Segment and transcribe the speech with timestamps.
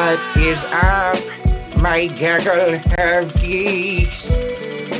[0.00, 1.18] What is up,
[1.82, 4.30] my gaggle of geeks?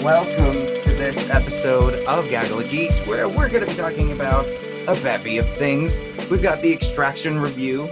[0.03, 0.53] Welcome
[0.83, 4.47] to this episode of Gaggle of Geeks, where we're going to be talking about
[4.87, 5.99] a bevy of things.
[6.31, 7.89] We've got the Extraction review.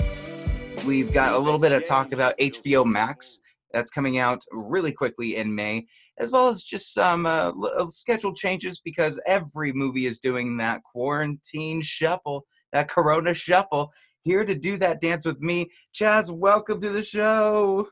[0.87, 3.41] We've got a little bit of talk about HBO Max
[3.73, 5.87] that's coming out really quickly in May,
[6.19, 10.83] as well as just some uh, l- schedule changes because every movie is doing that
[10.83, 12.45] quarantine shuffle,
[12.75, 13.93] that Corona shuffle.
[14.25, 16.31] Here to do that dance with me, Chaz.
[16.31, 17.89] Welcome to the show.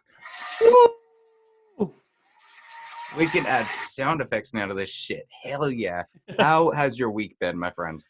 [3.16, 5.26] We can add sound effects now to this shit.
[5.42, 6.02] Hell yeah!
[6.38, 8.02] How has your week been, my friend?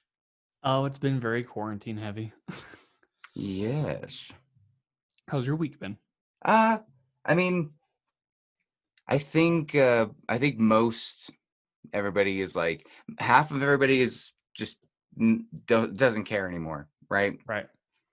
[0.64, 2.32] Oh, it's been very quarantine heavy.
[3.34, 4.32] Yes.
[5.28, 5.96] How's your week been?
[6.44, 6.78] Uh
[7.24, 7.70] I mean,
[9.06, 11.30] I think uh, I think most
[11.92, 14.78] everybody is like half of everybody is just
[15.20, 17.38] n- do- doesn't care anymore, right?
[17.46, 17.66] Right.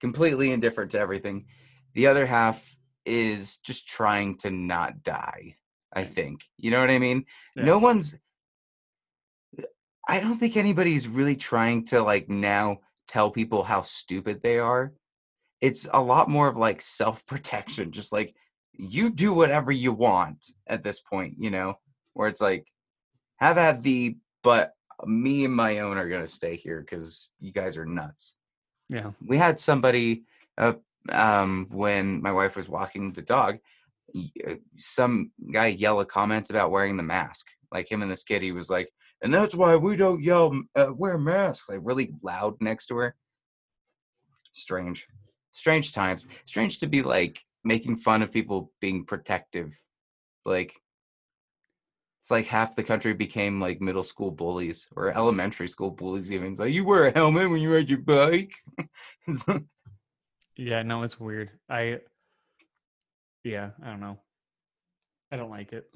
[0.03, 1.45] Completely indifferent to everything.
[1.93, 5.55] The other half is just trying to not die.
[5.93, 7.25] I think you know what I mean.
[7.55, 7.63] Yeah.
[7.63, 8.17] No one's.
[10.07, 14.93] I don't think anybody's really trying to like now tell people how stupid they are.
[15.61, 18.35] It's a lot more of like self protection, just like
[18.73, 21.75] you do whatever you want at this point, you know,
[22.13, 22.67] where it's like,
[23.37, 24.73] have at the, but
[25.05, 28.35] me and my own are going to stay here because you guys are nuts.
[28.93, 29.11] Yeah.
[29.25, 30.23] We had somebody,
[30.57, 30.73] uh,
[31.11, 33.57] um, when my wife was walking the dog,
[34.15, 37.47] uh, some guy yell a comment about wearing the mask.
[37.71, 40.93] Like him and this kid, he was like, and that's why we don't yell, uh,
[40.95, 43.15] wear masks, like really loud next to her.
[44.51, 45.07] Strange,
[45.51, 46.27] strange times.
[46.45, 49.71] Strange to be like making fun of people being protective.
[50.45, 50.79] Like,
[52.23, 56.31] it's like half the country became like middle school bullies or elementary school bullies.
[56.31, 58.53] Even it's like you wear a helmet when you ride your bike.
[59.47, 59.63] Like-
[60.55, 61.51] Yeah, no, it's weird.
[61.69, 61.99] I
[63.43, 64.19] Yeah, I don't know.
[65.33, 65.89] I don't like it.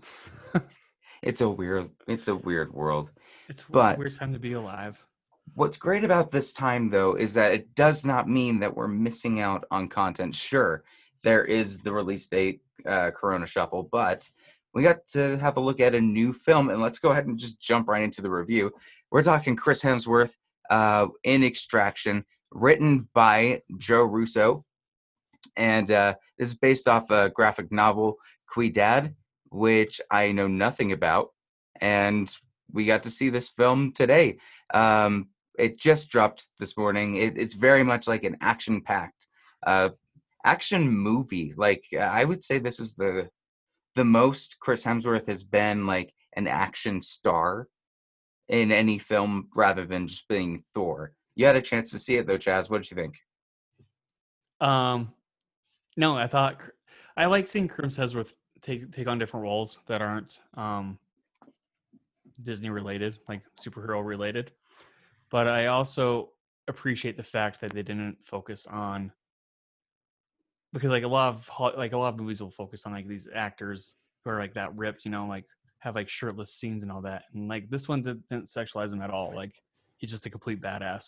[1.23, 3.09] it's a weird, it's a weird world.
[3.47, 5.05] it's a But- weird time to be alive.
[5.53, 9.39] What's great about this time, though, is that it does not mean that we're missing
[9.39, 10.35] out on content.
[10.35, 10.83] Sure,
[11.23, 14.29] there is the release date, uh, Corona Shuffle, but
[14.77, 17.39] we got to have a look at a new film, and let's go ahead and
[17.39, 18.71] just jump right into the review.
[19.09, 20.33] We're talking Chris Hemsworth
[20.69, 24.65] uh, in Extraction, written by Joe Russo,
[25.55, 28.17] and uh, this is based off a graphic novel,
[28.53, 29.15] Ciudad,
[29.49, 31.29] which I know nothing about,
[31.81, 32.31] and
[32.71, 34.37] we got to see this film today.
[34.75, 37.15] Um, it just dropped this morning.
[37.15, 39.25] It, it's very much like an action-packed
[39.65, 39.89] uh,
[40.45, 41.55] action movie.
[41.57, 43.31] Like I would say, this is the
[43.97, 47.67] the most Chris Hemsworth has been like an action star
[48.47, 51.13] in any film, rather than just being Thor.
[51.35, 52.69] You had a chance to see it though, Chaz.
[52.69, 53.15] What did you think?
[54.61, 55.13] Um
[55.97, 56.61] no, I thought
[57.17, 60.99] I like seeing Chris Hemsworth take take on different roles that aren't um
[62.43, 64.51] Disney related, like superhero related.
[65.31, 66.29] But I also
[66.67, 69.11] appreciate the fact that they didn't focus on
[70.73, 73.27] because like a lot of like a lot of movies will focus on like these
[73.33, 75.45] actors who are like that ripped, you know, like
[75.79, 77.23] have like shirtless scenes and all that.
[77.33, 79.33] And like this one didn't, didn't sexualize him at all.
[79.35, 79.53] Like
[79.97, 81.05] he's just a complete badass.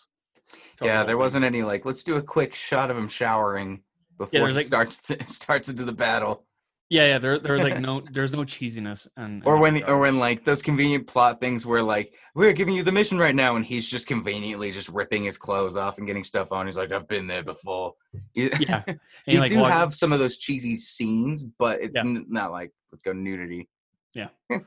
[0.80, 1.18] the yeah, whole there thing.
[1.18, 3.82] wasn't any like, let's do a quick shot of him showering
[4.18, 6.46] before there's, he like- starts to, starts into the battle.
[6.90, 7.18] Yeah, yeah.
[7.20, 10.62] There, there was like no, there's no cheesiness, and or when or when like those
[10.62, 14.08] convenient plot things where like we're giving you the mission right now and he's just
[14.08, 17.44] conveniently just ripping his clothes off and getting stuff on he's like i've been there
[17.44, 17.94] before
[18.34, 22.02] yeah, and you like do walk- have some of those cheesy scenes but it's Yeah.
[22.04, 23.68] n- not like let's go nudity
[24.14, 24.30] Yeah.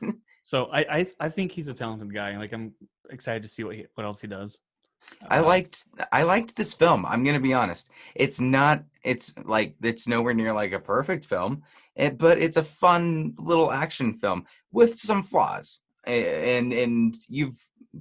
[0.45, 2.37] So I, I, I think he's a talented guy.
[2.37, 2.73] Like I'm
[3.09, 4.59] excited to see what he, what else he does.
[5.29, 7.89] I Uh, liked i liked this film i'm gonna be honest.
[8.15, 11.63] It's not it's like it's nowhere near like a perfect film
[11.95, 17.57] it, but it's a fun little action film with some flaws and and you've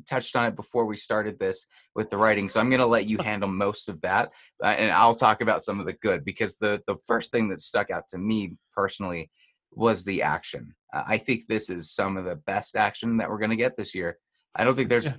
[0.09, 3.06] touched on it before we started this with the writing so i'm going to let
[3.06, 4.31] you handle most of that
[4.65, 7.61] uh, and i'll talk about some of the good because the the first thing that
[7.61, 9.31] stuck out to me personally
[9.75, 10.75] was the action.
[10.93, 13.76] Uh, i think this is some of the best action that we're going to get
[13.76, 14.19] this year
[14.54, 15.12] i don't think there's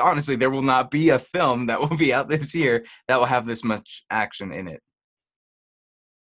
[0.00, 3.26] honestly there will not be a film that will be out this year that will
[3.26, 4.82] have this much action in it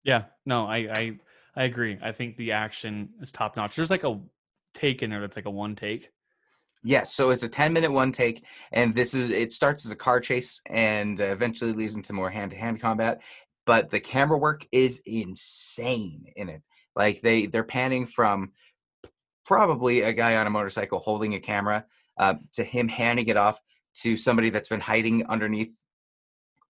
[0.03, 1.19] Yeah, no, I, I,
[1.55, 1.97] I agree.
[2.01, 3.75] I think the action is top notch.
[3.75, 4.19] There's like a
[4.73, 6.09] take in there that's like a one take.
[6.83, 9.97] Yes, so it's a 10 minute one take, and this is it starts as a
[9.97, 13.21] car chase and eventually leads into more hand to hand combat.
[13.65, 16.61] But the camera work is insane in it.
[16.95, 18.53] Like they they're panning from
[19.45, 21.85] probably a guy on a motorcycle holding a camera
[22.19, 23.59] uh, to him handing it off
[24.01, 25.71] to somebody that's been hiding underneath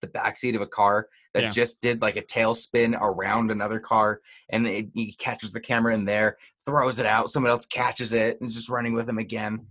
[0.02, 1.50] the backseat of a car that Yeah.
[1.50, 6.06] just did like a tailspin around another car, and it, he catches the camera in
[6.06, 9.68] there, throws it out, someone else catches it, and is just running with him again.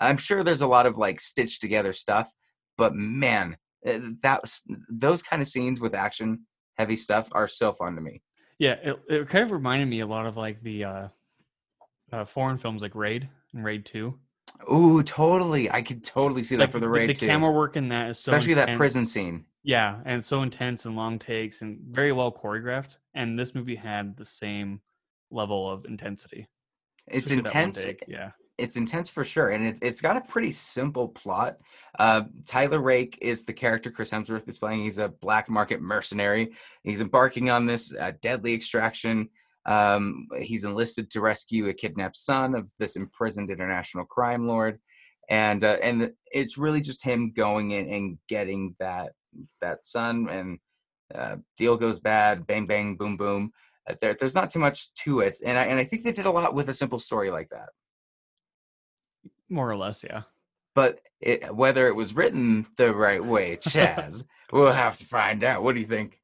[0.00, 2.30] I'm sure there's a lot of like stitched together stuff,
[2.76, 6.46] but man, uh, that was, those kind of scenes with action
[6.76, 8.22] heavy stuff are so fun to me.
[8.58, 11.08] Yeah, it, it kind of reminded me a lot of like the uh,
[12.12, 14.18] uh foreign films like Raid and Raid Two.
[14.72, 15.70] Ooh, totally.
[15.70, 17.26] I could totally see that for the the, raid the too.
[17.26, 19.44] camera work in that is so Especially that prison scene.
[19.62, 22.96] Yeah, and so intense and long takes and very well choreographed.
[23.14, 24.80] And this movie had the same
[25.30, 26.48] level of intensity.
[27.06, 27.86] It's especially intense.
[28.06, 28.30] Yeah.
[28.56, 31.58] It's intense for sure, and it's it's got a pretty simple plot.
[31.96, 34.82] Uh, Tyler Rake is the character Chris Hemsworth is playing.
[34.82, 36.50] He's a black market mercenary.
[36.82, 39.28] He's embarking on this uh, deadly extraction.
[39.68, 44.78] Um, he's enlisted to rescue a kidnapped son of this imprisoned international crime lord,
[45.28, 49.12] and uh, and it's really just him going in and getting that
[49.60, 50.28] that son.
[50.30, 50.58] And
[51.14, 52.46] uh, deal goes bad.
[52.46, 53.52] Bang bang boom boom.
[53.88, 56.26] Uh, there, there's not too much to it, and I and I think they did
[56.26, 57.68] a lot with a simple story like that.
[59.50, 60.22] More or less, yeah.
[60.74, 65.62] but it, whether it was written the right way, Chaz, we'll have to find out.
[65.62, 66.20] What do you think?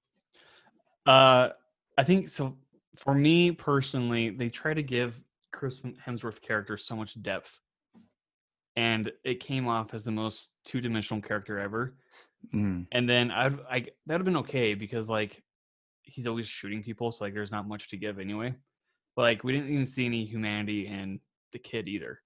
[1.05, 1.50] Uh,
[1.99, 2.56] I think so.
[2.96, 7.61] For me personally, they try to give Chris Hemsworth character so much depth,
[8.76, 11.96] and it came off as the most two-dimensional character ever.
[12.52, 15.43] Mm, And then I'd, I that'd have been okay because like
[16.02, 18.55] he's always shooting people, so like there's not much to give anyway.
[19.17, 21.20] But like we didn't even see any humanity in
[21.52, 22.20] the kid either.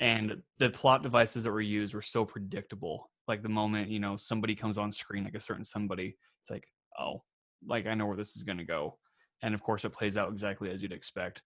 [0.00, 3.10] And the plot devices that were used were so predictable.
[3.28, 6.66] Like the moment you know somebody comes on screen, like a certain somebody, it's like
[6.98, 7.22] oh,
[7.66, 8.98] like I know where this is gonna go.
[9.42, 11.42] And of course, it plays out exactly as you'd expect.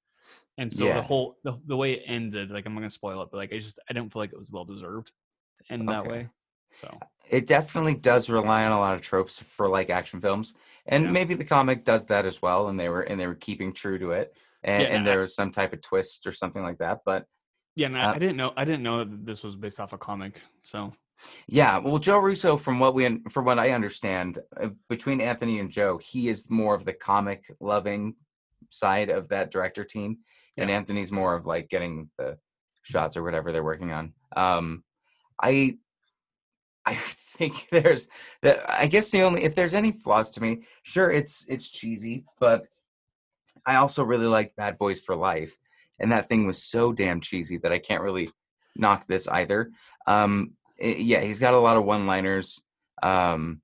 [0.59, 0.95] And so Yeah.
[0.95, 3.53] the whole the, the way it ended, like I'm not gonna spoil it, but like
[3.53, 5.13] I just I don't feel like it was well deserved
[5.59, 6.29] to end that way.
[6.73, 6.99] So
[7.31, 10.55] It definitely does rely on a lot of tropes for like action films,
[10.87, 11.13] and Yeah.
[11.13, 12.69] maybe the comic does that as well.
[12.69, 15.21] And they were and they were keeping true to it, and, Yeah, and I- there
[15.21, 17.01] was some type of twist or something like that.
[17.05, 17.27] But
[17.77, 18.53] Yeah, and I, Uh, I didn't know.
[18.57, 20.41] I didn't know that this was based off a comic.
[20.63, 20.93] So
[21.47, 25.71] yeah, well, Joe Russo, from what we from what I understand, uh, between Anthony and
[25.71, 28.15] Joe, he is more of the comic loving
[28.71, 30.19] side of that director team,
[30.57, 32.39] and Anthony's more of like getting the
[32.83, 34.13] shots or whatever they're working on.
[34.37, 34.85] Um,
[35.41, 35.79] I
[36.85, 36.95] I
[37.37, 38.09] think there's
[38.43, 38.65] that.
[38.69, 42.65] I guess the only if there's any flaws to me, sure it's it's cheesy, but
[43.67, 45.57] I also really like Bad Boys for Life,
[45.99, 48.31] and that thing was so damn cheesy that I can't really
[48.77, 49.71] knock this either.
[50.07, 52.61] Um, yeah, he's got a lot of one-liners,
[53.03, 53.61] um,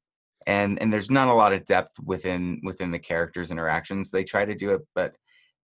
[0.46, 4.10] and and there's not a lot of depth within within the characters' interactions.
[4.10, 5.14] They try to do it, but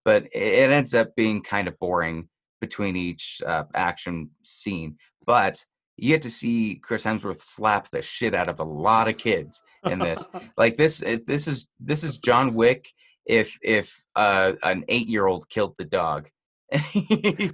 [0.05, 2.29] but it, ends up being kind of boring
[2.61, 4.97] between each uh, action scene.
[5.25, 5.63] But
[5.97, 9.61] you get to see Chris Hemsworth slap the shit out of a lot of kids
[9.83, 10.25] in this.
[10.57, 12.91] like this, this is this is John Wick
[13.25, 16.29] if if uh, an eight year old killed the dog.
[16.71, 17.51] And he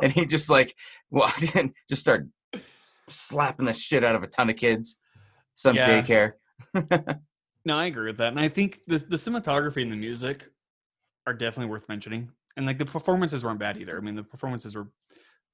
[0.00, 0.74] and he just like
[1.10, 2.30] walked in, just started
[3.08, 4.96] slapping the shit out of a ton of kids.
[5.54, 6.02] Some Yeah.
[6.02, 6.32] daycare.
[7.64, 10.48] no, I agree with that, and I think the the cinematography and the music
[11.26, 12.30] are definitely worth mentioning.
[12.56, 13.96] And like the performances weren't bad either.
[13.96, 14.88] I mean, the performances were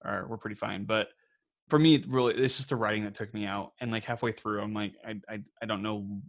[0.04, 1.08] are were pretty fine, but
[1.68, 3.72] for me, it really, it's just the writing that took me out.
[3.80, 6.20] And like halfway through, I'm like, I I, I don't know.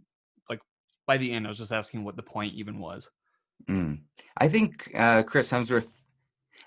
[0.48, 0.60] Like
[1.06, 3.10] by the end, I was just asking what the point even was.
[3.68, 4.00] Mm.
[4.36, 5.88] I think uh, Chris Hemsworth.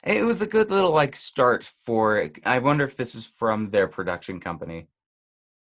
[0.03, 2.29] It was a good little like start for.
[2.45, 4.87] I wonder if this is from their production company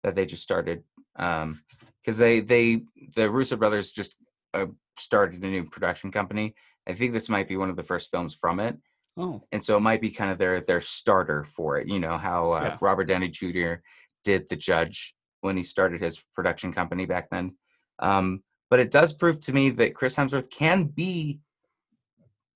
[0.04, 0.84] that they just started,
[1.16, 2.82] because they they
[3.16, 4.18] the Russo brothers just
[4.54, 4.66] uh,
[5.00, 6.56] started a new production company.
[6.86, 8.78] I think this might be one of the first films from it,
[9.16, 11.88] Oh, and so it might be kind of their their starter for it.
[11.88, 12.78] You know how uh, Yeah.
[12.82, 13.76] Robert Downey Jr.
[14.24, 17.56] did The Judge when he started his production company back then.
[18.00, 21.40] Um, but it does prove to me that Chris Hemsworth can be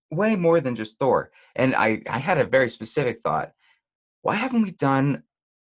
[0.10, 1.30] way more than just Thor.
[1.56, 3.52] And I I had a very specific thought.
[4.24, 5.22] Why haven't we done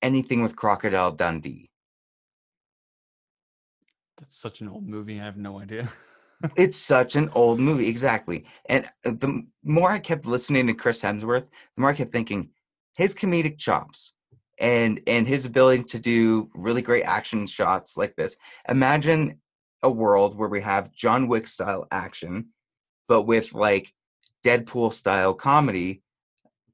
[0.03, 1.71] anything with Crocodile Dundee?
[4.17, 5.19] that's such an old movie.
[5.19, 5.89] I have no idea.
[6.55, 11.01] it's such an old movie exactly and uh, the more i kept listening to chris
[11.01, 12.49] hemsworth the more i kept thinking
[12.97, 14.13] his comedic chops
[14.59, 18.35] and and his ability to do really great action shots like this
[18.67, 19.39] imagine
[19.85, 22.47] a world where we have john wick style action
[23.07, 23.93] but with like
[24.43, 26.01] deadpool style comedy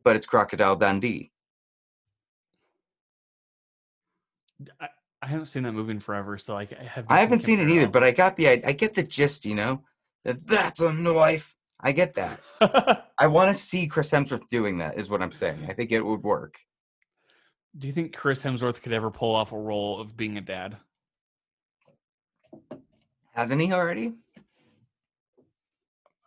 [0.03, 1.31] but it's crocodile dundee
[4.79, 4.87] I,
[5.23, 7.05] I haven't seen that movie in forever, so like I have.
[7.09, 9.55] I haven't seen it either but i got the i, I get the gist you
[9.55, 9.83] know
[10.25, 12.39] that that's a knife i get that
[13.21, 14.97] I want to see Chris Hemsworth doing that.
[14.97, 15.67] Is what I'm saying.
[15.69, 16.55] I think it would work.
[17.77, 20.77] Do you think Chris Hemsworth could ever pull off a role of being a dad?
[23.33, 24.13] Hasn't he already?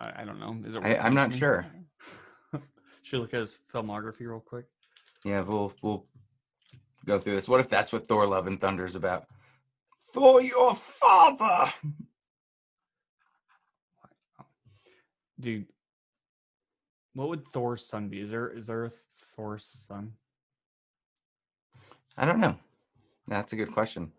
[0.01, 0.57] I, I don't know.
[0.67, 0.83] Is it?
[0.83, 1.67] I, i'm not sure.
[3.03, 4.67] Should look at his filmography real quick.
[5.25, 6.07] Yeah, we'll we'll
[7.05, 7.49] go through this.
[7.49, 9.27] What if that's what Thor: Love and Thunder is about?
[10.13, 11.73] For your father.
[15.41, 15.67] Dude,
[17.15, 18.21] what would Thor's son be?
[18.21, 18.91] Is there is there a
[19.37, 20.13] Thor's son?
[22.17, 22.57] I don't know.
[23.27, 24.13] That's a good question.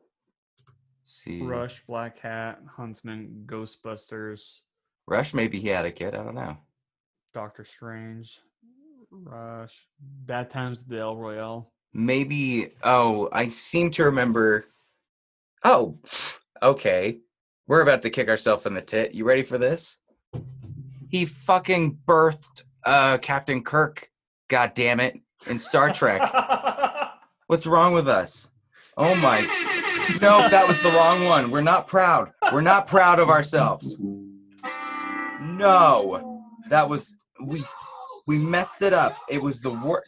[1.05, 4.61] See, Rush, Blackhat, Huntsman, Ghostbusters,
[5.07, 5.33] Rush.
[5.33, 6.15] Maybe he had a kid.
[6.15, 6.57] I don't know.
[7.33, 8.39] Doctor Strange,
[9.11, 11.71] Rush, Bad Times at the El Royale.
[11.93, 12.71] Maybe.
[12.83, 14.65] Oh, I seem to remember.
[15.63, 15.99] Oh,
[16.63, 17.19] okay.
[17.67, 19.13] We're about to kick ourselves in the tit.
[19.13, 19.97] You ready for this?
[21.09, 24.09] He fucking birthed uh, Captain Kirk.
[24.47, 25.19] God damn it!
[25.47, 26.21] In Star Trek.
[27.47, 28.49] What's wrong with us?
[28.97, 29.74] Oh my.
[30.21, 31.51] No, that was the wrong one.
[31.51, 32.31] We're not proud.
[32.51, 33.97] We're not proud of ourselves.
[35.41, 36.43] No.
[36.69, 37.63] That was we
[38.27, 39.17] we messed it up.
[39.29, 40.05] It was the worst.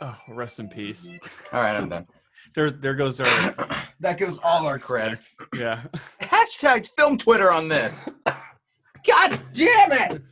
[0.00, 1.10] oh, rest in peace.
[1.52, 2.06] All right, I'm done.
[2.54, 3.26] There, there goes our
[4.00, 5.26] that goes all our credit.
[5.58, 5.82] yeah.
[6.22, 8.08] Hashtag film Twitter on this.
[8.24, 10.22] God damn it.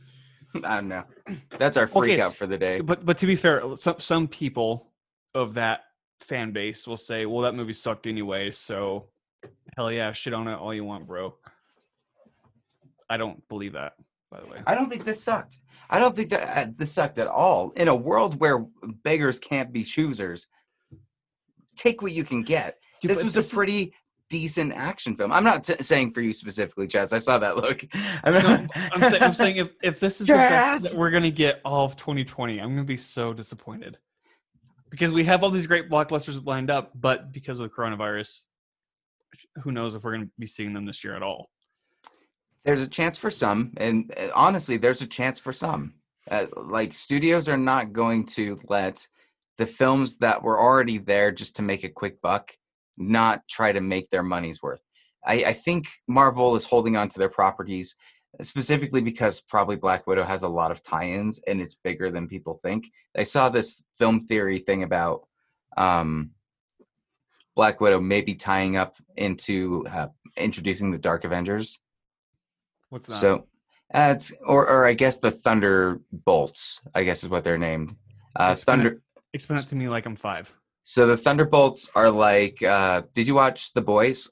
[0.63, 1.03] I don't know.
[1.57, 2.81] That's our freak Okay, out for the day.
[2.81, 4.91] But but to be fair, some some people
[5.33, 5.81] of that
[6.19, 9.09] fan base will say, "Well, that movie sucked anyway." So,
[9.75, 11.35] hell yeah, shit on it all you want, bro.
[13.09, 13.93] I don't believe that,
[14.31, 14.61] by the way.
[14.65, 15.59] I don't think this sucked.
[15.89, 17.71] I don't think that uh, this sucked at all.
[17.75, 18.65] In a world where
[19.03, 20.47] beggars can't be choosers,
[21.75, 22.77] take what you can get.
[23.01, 23.93] Dude, this was this a pretty
[24.29, 25.31] decent action film.
[25.31, 27.13] I'm not t- saying for you specifically, Chaz.
[27.13, 27.85] I saw that look.
[28.23, 31.31] I'm No, I'm, say, I'm saying if, if this is the best that we're gonna
[31.31, 33.97] get all of 2020, I'm gonna be so disappointed
[34.89, 38.45] because we have all these great blockbusters lined up, but because of the coronavirus,
[39.63, 41.49] who knows if we're gonna be seeing them this year at all?
[42.65, 45.93] there's a chance for some, and uh, honestly, there's a chance for some.
[46.29, 49.07] Uh, like studios are not going to let
[49.57, 52.51] the films that were already there just to make a quick buck
[52.97, 54.81] not try to make their money's worth.
[55.25, 57.95] I, I think Marvel is holding on to their properties
[58.41, 62.55] specifically because probably Black Widow has a lot of tie-ins and it's bigger than people
[62.55, 62.85] think.
[63.17, 65.27] I saw this film theory thing about
[65.77, 66.31] um,
[67.55, 71.79] Black Widow maybe tying up into uh, introducing the Dark Avengers.
[72.89, 73.15] What's that?
[73.15, 73.47] So,
[73.93, 77.95] uh, it's or or I guess the Thunderbolts, I guess is what they're named.
[78.37, 78.83] Uh, Explain it.
[78.83, 79.01] Thunder.
[79.33, 80.53] explain it to me like I'm five.
[80.87, 82.61] So the Thunderbolts are like.
[82.61, 84.29] Uh, did you watch The Boys?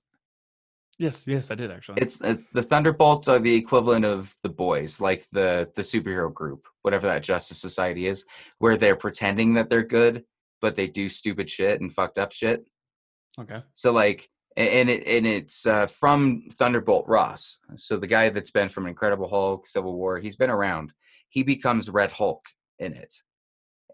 [0.99, 1.99] Yes, yes, I did actually.
[1.99, 6.67] It's uh, the Thunderbolts are the equivalent of the Boys, like the the superhero group,
[6.83, 8.23] whatever that Justice Society is,
[8.59, 10.23] where they're pretending that they're good,
[10.61, 12.63] but they do stupid shit and fucked up shit.
[13.39, 13.63] okay.
[13.73, 17.57] So like, and it and it's uh, from Thunderbolt Ross.
[17.77, 20.93] So the guy that's been from Incredible Hulk, Civil War, he's been around.
[21.29, 22.45] He becomes Red Hulk
[22.77, 23.15] in it,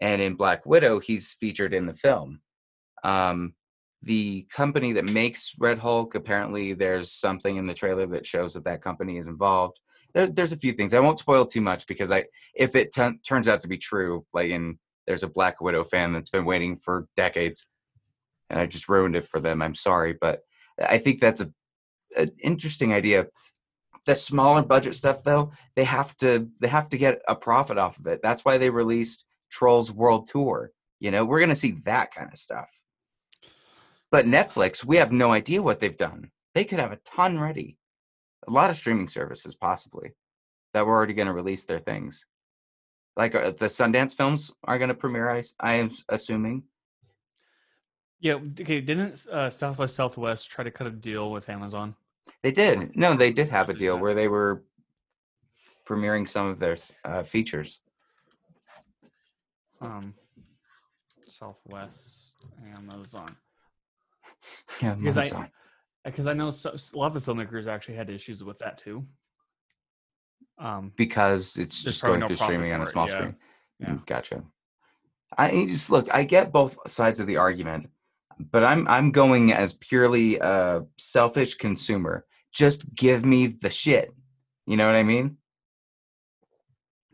[0.02, 2.42] and in Black Widow, he's featured in the film.
[3.04, 3.54] Um,
[4.02, 8.64] the company that makes Red Hulk, apparently, there's something in the trailer that shows that
[8.66, 9.80] that company is involved.
[10.14, 10.94] There, there's a few things.
[10.94, 12.26] I won't spoil too much because I,
[12.56, 16.14] if it t- turns out to be true, like in there's a Black Widow fan
[16.14, 17.68] that's been waiting for decades
[18.50, 19.62] and I just ruined it for them.
[19.62, 20.42] I'm sorry, but
[20.80, 21.52] I think that's a
[22.18, 23.28] an interesting idea.
[24.06, 28.00] The smaller budget stuff, though, they have to they have to get a profit off
[28.00, 28.22] of it.
[28.24, 30.72] That's why they released Trolls World Tour.
[31.00, 32.70] You know, we're gonna see that kind of stuff.
[34.12, 36.32] But Netflix, we have no idea what they've done.
[36.56, 37.78] They could have a ton ready.
[38.48, 40.14] A lot of streaming services, possibly,
[40.74, 42.26] that were already going to release their things.
[43.16, 45.44] Like uh, the Sundance films are going to premiere.
[45.60, 46.64] I am assuming.
[48.20, 48.36] Yeah.
[48.60, 48.82] Okay.
[48.82, 51.96] Didn't uh, Southwest Southwest try to cut a deal with Amazon?
[52.42, 52.96] They did.
[52.96, 54.64] No, they did have a deal where they were
[55.88, 57.82] premiering some of their uh, features.
[59.82, 60.14] Um,
[61.24, 62.34] Southwest
[62.74, 63.36] Amazon.
[64.82, 65.52] Yeah, Because I-
[66.06, 69.06] Because I know so, a lot of the filmmakers actually had issues with that too.
[70.58, 73.14] Um, because it's just going no through streaming on a for it, small yeah.
[73.14, 73.36] screen.
[73.80, 73.88] Yeah.
[73.90, 74.44] Mm, Gotcha.
[75.38, 76.14] I just look.
[76.14, 77.90] I get both sides of the argument,
[78.52, 82.26] but I'm I'm going as purely a selfish consumer.
[82.52, 84.14] Just give me the shit.
[84.66, 85.38] You know what I mean?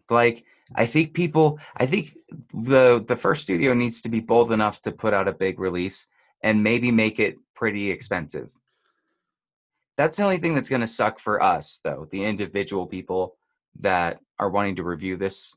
[0.10, 0.44] Like
[0.76, 1.60] I think people.
[1.76, 2.16] I think
[2.54, 6.08] the the first studio needs to be bold enough to put out a big release
[6.44, 8.52] and maybe make it pretty expensive.
[9.98, 12.08] That's the only thing that's going to suck for us, though.
[12.12, 13.38] The individual people
[13.80, 15.54] that are wanting to review this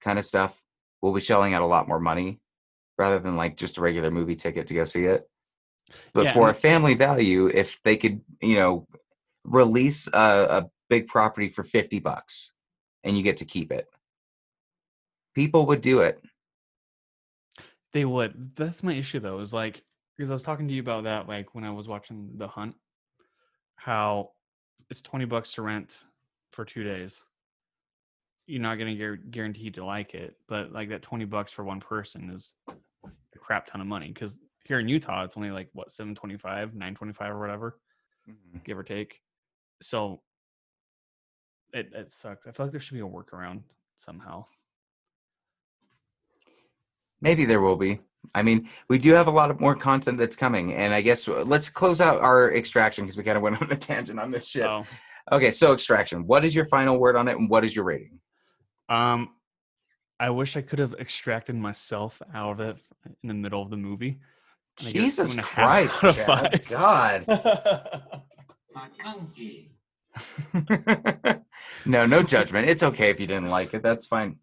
[0.00, 0.62] kind of stuff
[1.00, 2.40] will be shelling out a lot more money
[2.98, 5.28] rather than like just a regular movie ticket to go see it.
[6.14, 8.86] But Yeah, for a family value, if they could, you know,
[9.44, 12.52] release a, a big property for 50 bucks
[13.02, 13.86] and you get to keep it,
[15.34, 16.22] people would do it.
[17.92, 18.54] They would.
[18.54, 19.82] That's my issue though, is like
[20.16, 22.74] because I was talking to you about that like when I was watching The Hunt,
[23.76, 24.30] how
[24.90, 26.04] it's 20 bucks to rent
[26.50, 27.24] for two days.
[28.46, 31.80] You're not gonna get guaranteed to like it, but like that 20 bucks for one
[31.80, 34.08] person is a crap ton of money.
[34.08, 37.78] Because here in Utah, it's only like what 725, 925 or whatever,
[38.28, 38.58] mm-hmm.
[38.64, 39.20] give or take.
[39.80, 40.20] So
[41.72, 42.46] it it sucks.
[42.46, 43.62] I feel like there should be a workaround
[43.96, 44.44] somehow.
[47.20, 48.00] Maybe there will be.
[48.34, 51.28] I mean, we do have a lot of more content that's coming, and I guess
[51.28, 54.30] uh, let's close out our extraction because we kind of went on a tangent on
[54.30, 54.62] this shit.
[54.62, 54.86] So
[55.30, 56.26] Okay, so extraction.
[56.26, 58.18] What is your final word on it, and what is your rating?
[58.88, 59.30] Um,
[60.18, 62.76] I wish I could have extracted myself out of it
[63.22, 64.18] in the middle of the movie.
[64.80, 66.68] I give it two Jesus and a half Christ, Chaz.
[66.68, 67.26] God.
[71.86, 72.68] no, no judgment.
[72.68, 73.82] It's okay if you didn't like it.
[73.82, 74.38] That's fine.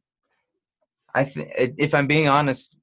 [1.13, 2.77] I th- if I'm being honest,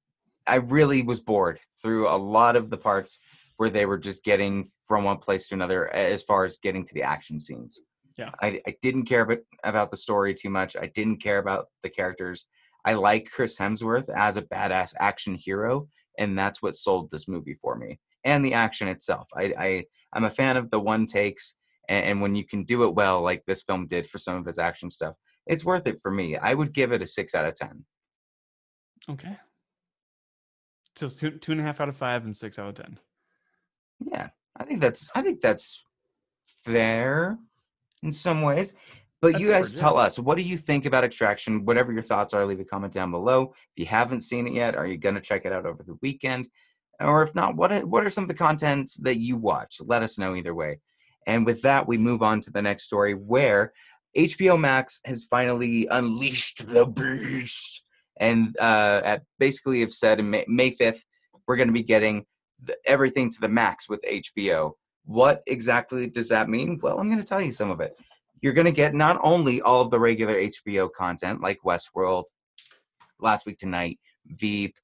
[0.46, 3.18] I really was bored through a lot of the parts
[3.56, 6.94] where they were just getting from one place to another as far as getting to
[6.94, 7.80] the action scenes.
[8.18, 8.30] Yeah.
[8.40, 10.76] I, I didn't care about, about the story too much.
[10.76, 12.46] I didn't care about the characters.
[12.84, 15.88] I like Chris Hemsworth as a badass action hero,
[16.18, 17.98] and that's what sold this movie for me.
[18.24, 19.28] And the action itself.
[19.34, 21.54] I, I I'm a fan of the one takes,
[21.88, 24.46] and, and when you can do it well, like this film did for some of
[24.46, 25.14] its action stuff,
[25.46, 26.36] it's worth it for me.
[26.36, 27.84] I would give it a six out of ten.
[29.10, 29.36] okay.
[30.96, 32.98] So two two and a half out of five and six out of ten.
[34.00, 35.84] Yeah, I think that's I think that's
[36.46, 37.38] fair
[38.02, 38.74] in some ways.
[39.22, 41.64] But That's you guys tell us, what do you think about Extraction?
[41.64, 43.54] Whatever your thoughts are, leave a comment down below.
[43.74, 46.48] If you haven't seen it yet, are you gonna check it out over the weekend?
[47.00, 49.80] Or if not, what what are some of the contents that you watch?
[49.80, 50.80] Let us know either way.
[51.26, 53.72] And with that, we move on to the next story where
[54.16, 57.84] HBO Max has finally unleashed the beast,
[58.18, 61.00] and uh, at basically have said in May, May 5th
[61.46, 62.24] we're going to be getting
[62.62, 64.72] the, everything to the max with HBO.
[65.04, 66.78] What exactly does that mean?
[66.82, 67.96] Well, I'm going to tell you some of it.
[68.40, 72.24] You're going to get not only all of the regular HBO content like Westworld,
[73.20, 74.76] Last Week Tonight, Veep,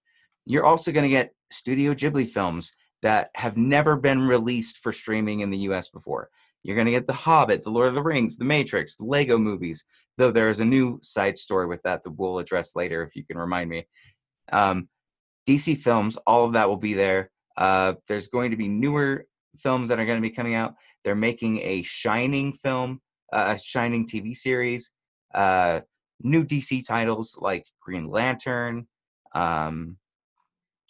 [0.47, 5.41] you're also going to get Studio Ghibli films that have never been released for streaming
[5.41, 6.31] in the US before.
[6.63, 9.39] You're going to get The Hobbit, The Lord of the Rings, The Matrix, the Lego
[9.39, 9.85] movies,
[10.19, 13.25] though there is a new side story with that that we'll address later if you
[13.25, 13.87] can remind me.
[14.53, 14.89] Um,
[15.49, 17.31] DC films, all of that will be there.
[17.57, 19.27] Uh, there's going to be newer
[19.59, 20.75] films that are going to be coming out.
[21.05, 23.01] They're making a Shining film,
[23.33, 24.93] uh, a Shining TV series,
[25.35, 25.81] uh,
[26.21, 28.87] new DC titles like Green Lantern,
[29.35, 29.97] um,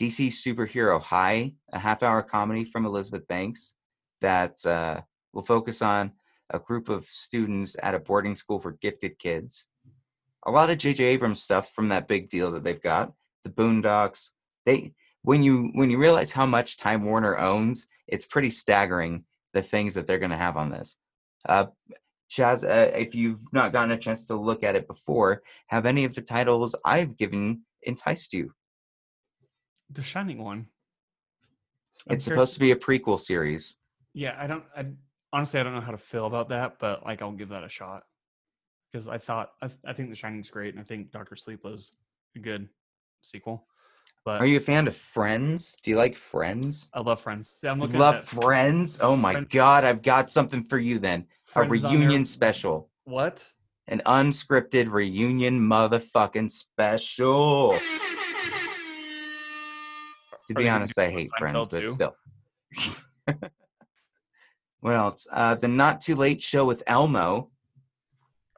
[0.00, 3.74] DC Superhero High, a half hour comedy from Elizabeth Banks
[4.20, 5.00] that uh,
[5.32, 6.12] will focus on
[6.50, 9.66] a group of students at a boarding school for gifted kids.
[10.46, 11.04] A lot of J.J.
[11.04, 13.12] Abrams stuff from that big deal that they've got.
[13.44, 14.30] The Boondocks.
[14.66, 19.62] They when you when you realize how much Time Warner owns, it's pretty staggering the
[19.62, 20.96] things that they're going to have on this.
[21.48, 21.66] Uh,
[22.30, 26.04] Chaz, uh, if you've not gotten a chance to look at it before, have any
[26.04, 28.52] of the titles I've given enticed you?
[29.90, 30.68] The Shining one.
[32.08, 33.74] I'm It's supposed to be a prequel series.
[34.14, 34.64] Yeah, I don't.
[34.76, 34.86] I
[35.32, 37.68] honestly, I don't know how to feel about that, but like, I'll give that a
[37.68, 38.02] shot
[38.92, 41.64] because I thought I, th- I think The Shining's great, and I think Doctor Sleep
[41.64, 41.92] was
[42.36, 42.68] a good
[43.22, 43.66] sequel.
[44.24, 45.76] But Are you a fan of Friends?
[45.82, 46.88] Do you like Friends?
[46.94, 47.58] I love Friends.
[47.62, 48.24] Yeah, I'm looking love at.
[48.24, 48.98] Friends?
[49.00, 51.26] Oh my Friends- god, I've got something for you then.
[51.46, 52.88] Friends a reunion special.
[53.04, 53.44] What?
[53.88, 57.78] An unscripted reunion motherfucking special.
[60.48, 61.88] To be honest, I hate Friends, Seinfeld but too?
[61.88, 62.16] still.
[64.82, 65.28] what else?
[65.32, 67.50] Uh, the Not Too Late Show with Elmo.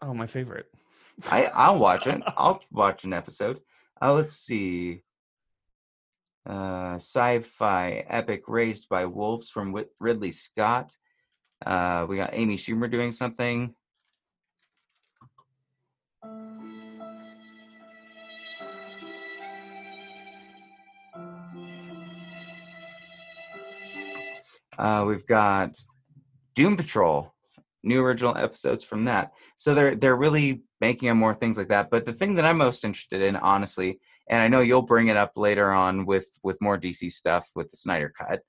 [0.00, 0.66] Oh, my favorite.
[1.30, 2.22] I I'll watch it.
[2.37, 3.60] I'll watch an episode.
[4.00, 5.02] Uh, let's see.
[6.46, 10.92] Uh, sci-fi epic raised by wolves from Whit- Ridley Scott.
[11.64, 13.74] Uh, we got Amy Schumer doing something.
[24.78, 25.76] Uh, we've got
[26.55, 27.35] Doom Patrol,
[27.83, 29.33] new original episodes from that.
[29.57, 31.90] So they're they're really making more things like that.
[31.90, 35.17] But the thing that I'm most interested in, honestly, and I know you'll bring it
[35.17, 38.40] up later on with with more DC stuff with the Snyder Cut,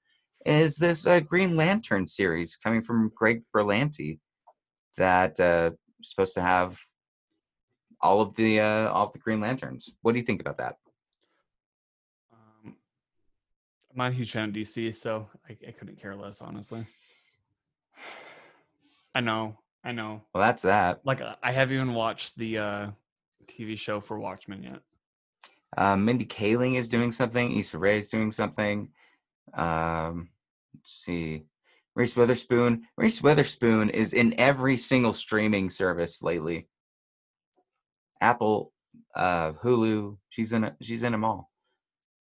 [0.45, 4.19] is this uh, Green Lantern series coming from Greg Berlanti
[4.97, 6.79] that uh, supposed to have
[8.01, 9.93] all of the uh, all of the Green Lanterns.
[10.01, 10.75] What do you think about that?
[12.31, 12.75] Um,
[13.91, 16.85] I'm not a huge fan of DC, so I, I couldn't care less, honestly.
[19.13, 20.21] I know, I know.
[20.33, 21.01] Well, that's that.
[21.05, 22.87] Like uh, I haven't even watched the uh,
[23.47, 24.81] TV show for Watchmen yet.
[25.77, 27.57] Um, Mindy Kaling is doing something.
[27.57, 28.89] Issa Rae is doing something.
[29.53, 30.29] Um,
[30.73, 31.45] let's see.
[31.95, 32.87] Reese Witherspoon.
[32.97, 36.67] Reese Witherspoon is in every single streaming service lately.
[38.21, 38.73] Apple,
[39.15, 40.17] uh, Hulu.
[40.29, 40.65] She's in.
[40.65, 41.51] A, she's in them all.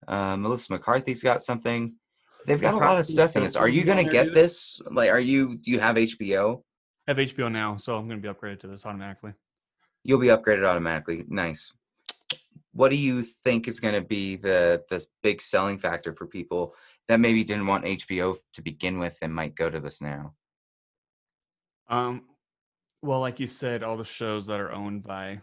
[0.07, 1.95] Uh, Melissa McCarthy's got something.
[2.45, 3.55] They've got a lot of stuff in this.
[3.55, 4.79] Are you gonna get this?
[4.89, 5.57] Like, are you?
[5.57, 6.63] Do you have HBO?
[7.07, 9.33] I have HBO now, so I'm going to be upgraded to this automatically.
[10.03, 11.23] You'll be upgraded automatically.
[11.27, 11.71] Nice.
[12.73, 16.75] What do you think is going to be the the big selling factor for people
[17.07, 20.33] that maybe didn't want HBO to begin with and might go to this now?
[21.87, 22.23] Um,
[23.03, 25.39] well, like you said, all the shows that are owned by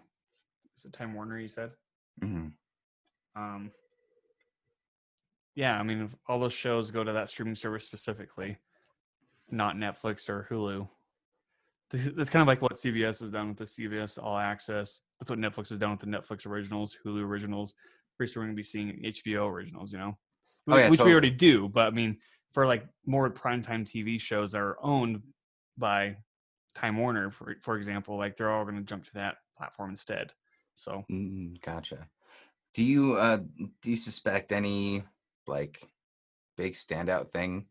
[0.77, 1.38] is it Time Warner?
[1.38, 1.71] You said.
[2.21, 2.49] hmm
[3.37, 3.71] Um,
[5.55, 8.59] yeah, I mean, if all those shows go to that streaming service specifically,
[9.51, 10.88] not Netflix or Hulu.
[11.93, 15.03] That's kind of like what CBS has done with the CBS All Access.
[15.21, 17.75] That's what Netflix has done with the Netflix originals, Hulu originals.
[18.17, 20.17] Pretty soon we're going to be seeing HBO originals, you know,
[20.69, 21.69] Oh, yeah, which we already do.
[21.69, 22.19] But I mean,
[22.53, 25.23] for like more primetime TV shows that are owned
[25.77, 26.17] by
[26.75, 30.33] Time Warner, for for example, like they're all going to jump to that platform instead.
[30.75, 32.09] So Mm, gotcha.
[32.75, 33.38] Do you uh
[33.83, 35.05] do you suspect any
[35.47, 35.83] like
[36.57, 37.67] big standout thing?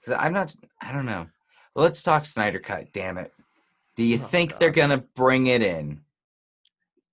[0.00, 0.54] Because I'm not.
[0.82, 1.26] I don't know.
[1.74, 2.92] Let's talk Snyder Cut.
[2.92, 3.32] Damn it.
[3.96, 6.00] Do you Oh, think they're gonna bring it in?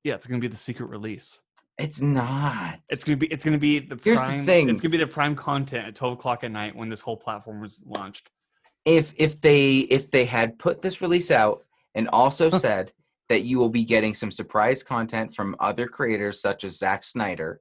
[0.04, 1.39] yeah, it's going to be the secret release.
[1.80, 2.80] It's not.
[2.89, 4.45] It's gonna be it's gonna be the Here's the prime.
[4.45, 4.69] thing.
[4.69, 7.60] It's gonna be the prime content at twelve o'clock at night when this whole platform
[7.60, 8.30] was launched.
[8.86, 11.63] if if they if they had put this release out
[11.95, 12.93] and also said
[13.30, 17.60] that you will be getting some surprise content from other creators such as Zack Snyder,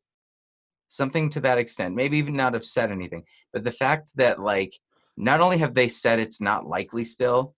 [0.95, 4.75] something to that extent, maybe even not have said anything, but the fact that like
[5.17, 7.55] not only have they said it's not likely still,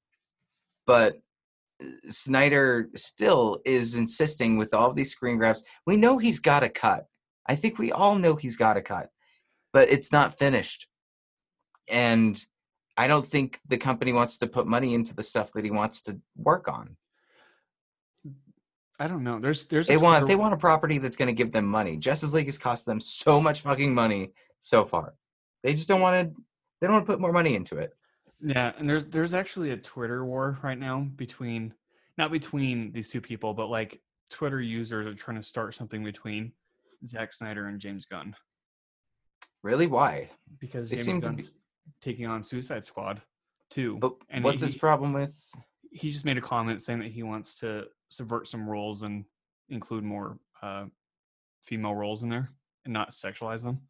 [0.87, 1.17] but
[1.83, 5.65] uh, Snyder still is insisting with all these screen grabs.
[5.87, 7.07] We know he's got a cut.
[7.47, 9.11] I think we all know he's got a cut,
[9.73, 10.87] but it's not finished.
[11.89, 12.43] And
[12.97, 16.03] I don't think the company wants to put money into the stuff that he wants
[16.03, 16.97] to work on.
[18.99, 19.39] I don't know.
[19.39, 21.97] There's there's They want they want a property that's going to give them money.
[21.97, 25.15] Justice League has cost them so much fucking money so far.
[25.63, 26.43] They just don't want to.
[26.81, 27.95] They don't want to put more money into it.
[28.41, 31.75] yeah, and there's there's actually a Twitter war right now between
[32.17, 36.53] not between these two people, but like Twitter users are trying to start something between
[37.07, 38.35] Zack Snyder and James Gunn
[39.63, 39.87] Really?
[39.87, 40.31] Why?
[40.59, 41.55] because They James seem to Gunn's
[42.01, 43.21] taking on Suicide Squad
[43.71, 43.99] too.
[44.01, 45.35] But And what's he- his problem with?
[45.91, 49.25] He just made a comment saying that he wants to subvert some roles and
[49.69, 50.85] include more uh,
[51.63, 52.51] female roles in there
[52.85, 53.81] and not sexualize them.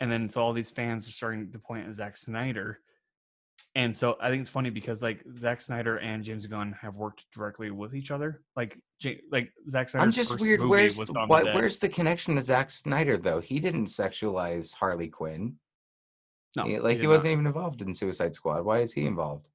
[0.00, 2.80] And then so all these fans are starting to point at Zack Snyder.
[3.74, 7.26] And so I think it's funny because like Zack Snyder and James Gunn have worked
[7.32, 8.42] directly with each other.
[8.56, 10.62] Like Ja- like Zack Snyder's I'm just weird.
[10.62, 13.40] Where's the, what, where's the connection to Zack Snyder though?
[13.40, 15.56] He didn't sexualize Harley Quinn.
[16.56, 17.10] no, He- like he, not.
[17.10, 18.64] wasn't even involved in Suicide Squad.
[18.64, 19.48] Why is he involved?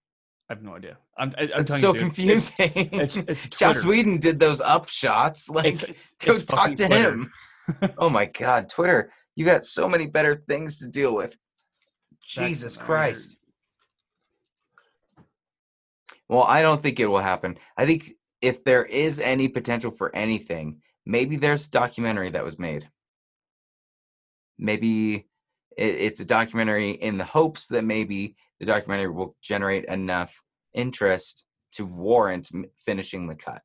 [0.50, 0.98] I have no idea.
[1.18, 2.72] I'm, I, I'm It's so you, it's- confusing.
[3.00, 3.90] It's it's, Joss Twitter.
[3.90, 5.50] Whedon did those up shots.
[5.54, 7.12] Like, It's, it's, go it's talk to Twitter.
[7.12, 7.32] him.
[7.98, 9.10] oh my God, Twitter!
[9.36, 11.38] You got so many better things to deal with.
[12.22, 13.38] Jesus Christ.
[16.28, 17.58] Well, I don't think it will happen.
[17.78, 22.58] I think if there is any potential for anything, maybe there's a documentary that was
[22.60, 22.90] made.
[24.58, 25.28] Maybe
[25.78, 30.42] it, it's a documentary in the hopes that maybe the documentary will generate enough
[30.74, 32.50] interest to warrant
[32.86, 33.62] finishing the cut.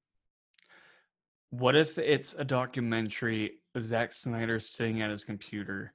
[1.50, 5.92] What if it's a documentary of Zack Snyder sitting at his computer,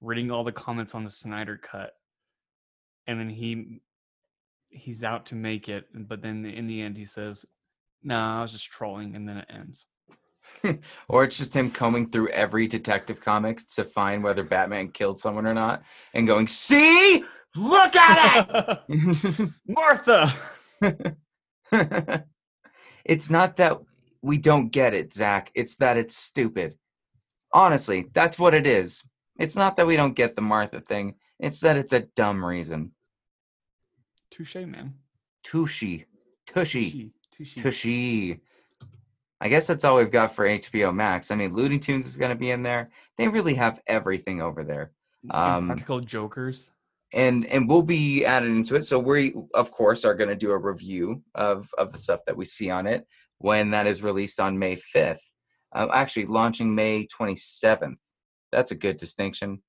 [0.00, 1.92] reading all the comments on the Snyder cut,
[3.06, 3.80] and then he
[4.68, 7.46] he's out to make it, but then in the end he says,
[8.02, 9.86] "No, I was just trolling," and then it ends.
[11.08, 15.46] Or it's just him combing through every detective comics to find whether Batman killed someone
[15.46, 15.82] or not
[16.14, 17.24] and going, See?
[17.56, 19.48] Look at it!
[19.66, 20.32] Martha.
[23.04, 23.78] it's not that
[24.22, 25.50] we don't get it, Zack.
[25.54, 26.76] It's that it's stupid.
[27.52, 29.02] Honestly, that's what it is.
[29.38, 31.16] It's not that we don't get the Martha thing.
[31.38, 32.92] It's that it's a dumb reason.
[34.30, 34.94] Touche, man.
[35.42, 36.04] Tushy.
[36.46, 37.12] Tushy.
[37.32, 37.54] Touche.
[37.56, 38.40] Tushy.
[39.40, 41.30] I guess that's all we've got for HBO Max.
[41.30, 42.90] I mean, Looney Tunes is going to be in there.
[43.16, 44.92] They really have everything over there.
[45.30, 46.70] Um, Practical Jokers.
[47.12, 48.84] and and we'll be added into it.
[48.84, 52.36] So we of course are going to do a review of of the stuff that
[52.36, 53.06] we see on it
[53.38, 55.22] when that is released on May fifth.
[55.72, 57.98] Uh, actually, launching May twenty seventh.
[58.52, 59.62] That's a good distinction.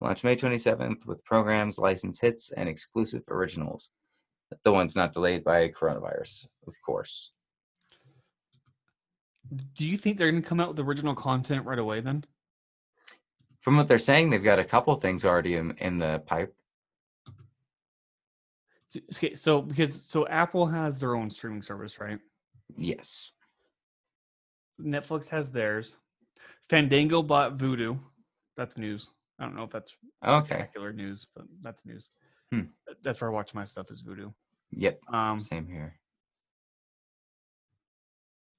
[0.00, 3.90] Launch May 27th with programs, licensed hits, and exclusive originals.
[4.64, 7.32] The one's not delayed by coronavirus, of course.
[9.74, 12.24] Do you think they're going to come out with original content right away then?
[13.60, 16.54] From what they're saying, they've got a couple things already in, in the pipe.
[19.16, 22.18] Okay, so because so Apple has their own streaming service, right?
[22.76, 23.32] Yes.
[24.80, 25.96] Netflix has theirs.
[26.68, 27.98] Fandango bought Vudu.
[28.56, 29.08] That's news.
[29.38, 30.68] I don't know if that's Okay.
[30.94, 32.10] news, but that's news.
[32.52, 32.62] Hmm.
[33.02, 34.32] That's where I watch my stuff is Vudu.
[34.72, 35.00] Yep.
[35.12, 35.99] Um, Same here.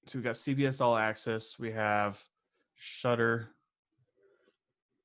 [0.08, 1.58] So we got CBS All Access.
[1.60, 2.22] We have
[2.76, 3.50] Shudder.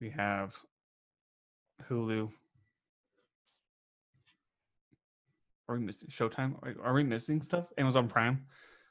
[0.01, 0.55] We have
[1.89, 2.31] Hulu.
[5.69, 6.55] Are we missing Showtime?
[6.83, 7.67] Are- we missing stuff?
[7.77, 8.47] Amazon Prime,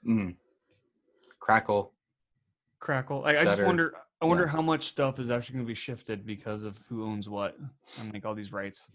[0.06, 0.36] Mm.
[1.40, 1.94] Crackle.
[2.80, 3.22] Crackle.
[3.22, 3.94] Like, I just wonder.
[4.22, 4.50] I wonder Yeah.
[4.52, 7.58] how much stuff is actually going to be shifted because of who owns what
[8.00, 8.90] and like all these rights.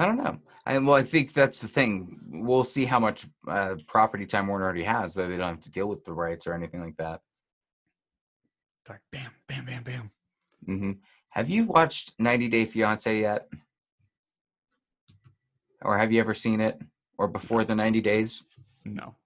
[0.00, 0.38] I don't know.
[0.64, 2.18] I, well, I think that's the thing.
[2.30, 5.70] We'll see how much uh, property Time Warner already has, though they don't have to
[5.70, 7.20] deal with the rights or anything like that.
[8.80, 10.10] It's like bam, bam, bam, bam.
[10.64, 10.92] hmm
[11.30, 13.48] Have you watched 90 Day Fiance yet?
[15.82, 16.80] Or have you ever seen it?
[17.18, 18.42] Or before the 90 days?
[18.86, 19.16] No.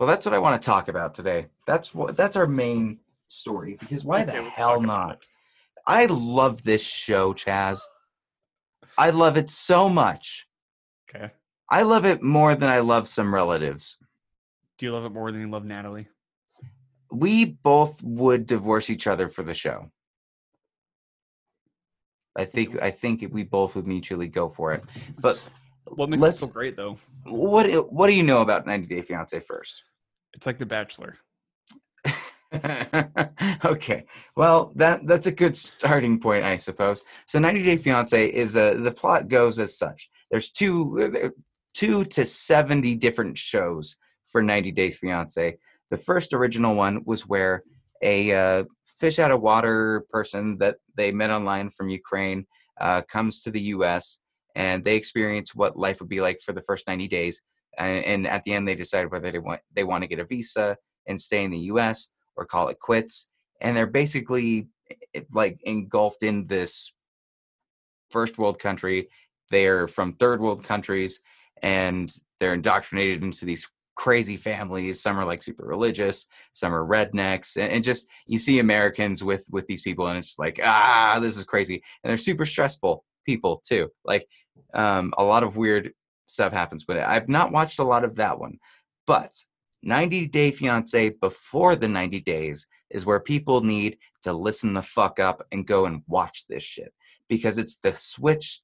[0.00, 1.46] Well, that's what I want to talk about today.
[1.68, 3.76] That's what that's our main story.
[3.78, 5.24] Because why Okay, the hell not?
[5.86, 7.80] I love this show, Chaz.
[8.98, 10.46] I love it so much.
[11.08, 11.32] Okay.
[11.70, 13.96] I love it more than I love some relatives.
[14.78, 16.08] Do you love it more than you love Natalie?
[17.10, 19.90] We both would divorce each other for the show.
[22.36, 24.84] I think I think we both would mutually go for it.
[25.18, 25.42] But
[25.86, 26.98] what makes it so great though?
[27.24, 29.82] what what do you know about 90 Day Fiance first?
[30.34, 31.16] It's like The Bachelor.
[33.64, 34.04] okay.
[34.36, 37.02] Well, that that's a good starting point, I suppose.
[37.26, 40.10] So 90 Day Fiance is a the plot goes as such.
[40.30, 41.28] There's two uh,
[41.74, 43.96] two to 70 different shows
[44.30, 45.58] for 90 Day Fiance.
[45.90, 47.62] The first original one was where
[48.02, 48.64] a uh,
[48.98, 52.46] fish out of water person that they met online from Ukraine
[52.80, 54.18] uh, comes to the U.S.
[54.54, 57.42] and they experience what life would be like for the first 90 days.
[57.78, 60.24] And, and at the end, they decide whether they want they want to get a
[60.24, 62.08] visa and stay in the U.S.
[62.36, 63.28] or call it quits.
[63.60, 64.68] And they're basically
[65.14, 66.92] eh, like engulfed in this
[68.10, 69.08] first world country.
[69.50, 71.20] They're from third world countries,
[71.62, 75.00] and they're indoctrinated into these crazy families.
[75.00, 79.44] Some are like super religious, some are rednecks, and, and just you see Americans with
[79.50, 83.62] with these people, and it's like ah, this is crazy, and they're super stressful people
[83.66, 83.88] too.
[84.04, 84.26] Like
[84.74, 85.92] um, a lot of weird
[86.26, 88.58] stuff happens, but I've not watched a lot of that one.
[89.06, 89.32] But
[89.86, 95.20] 90 Day Fiance before the 90 days is where people need to listen the fuck
[95.20, 96.92] up and go and watch this shit
[97.28, 98.62] because it's the switch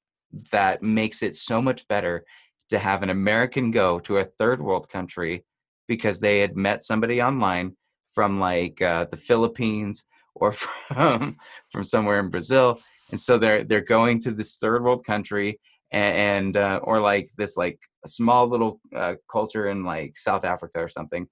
[0.51, 2.25] that makes it so much better
[2.69, 5.45] to have an American go to a third world country
[5.87, 7.77] because they had met somebody online
[8.13, 10.03] from like uh, the Philippines
[10.35, 11.37] or from
[11.71, 12.79] from somewhere in Brazil.
[13.11, 15.59] And so they're they're going to this third world country
[15.93, 20.79] and, uh, or like this like a small little uh, culture in like South Africa
[20.79, 21.27] or something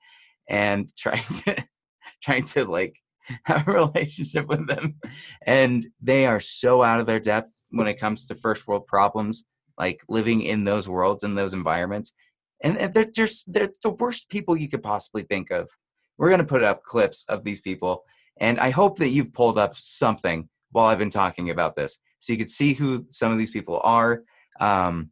[0.50, 1.64] and trying to
[2.24, 2.96] trying to like
[3.46, 4.96] have a relationship with them
[5.46, 9.46] and they are so out of their depth when it comes to first world problems
[9.78, 12.14] like living in those worlds and those environments
[12.64, 15.68] and they're just they're the worst people you could possibly think of.
[16.18, 18.04] We're to put up clips of these people
[18.42, 22.34] and i hope that you've pulled up something while i've been talking about this so
[22.34, 24.24] you could see who some of these people are
[24.60, 25.10] um,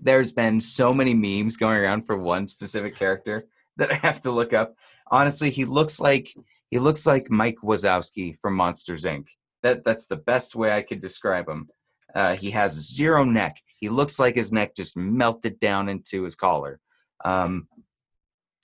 [0.00, 3.46] there's been so many memes going around for one specific character
[3.76, 4.74] that i have to look up.
[5.10, 6.32] Honestly he looks like
[6.70, 9.26] he looks like mike wazowski from monsters inc.
[9.62, 11.66] That that's the best way i could describe him.
[12.14, 13.60] Uh, he has zero neck.
[13.76, 16.80] He looks like his neck just melted down into his collar.
[17.24, 17.68] Um,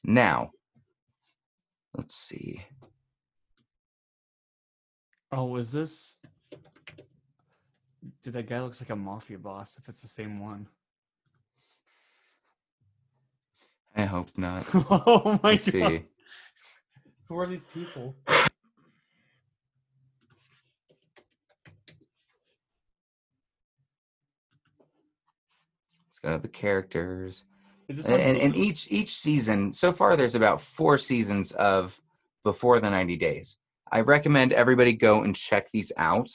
[0.05, 0.51] now
[1.97, 2.65] let's see.
[5.33, 6.16] Oh, is this?
[8.23, 9.79] Dude, that guy looks like a mafia boss.
[9.79, 10.67] If it's the same one.
[13.97, 15.73] i hope not oh my let's god!
[15.73, 16.03] see
[17.29, 18.15] Who are these people?
[26.07, 27.45] let's go to the characters
[27.89, 32.01] and, and, and each each season so far there's about four seasons of
[32.45, 33.57] before the 90 days
[33.91, 36.29] i recommend everybody go and check these out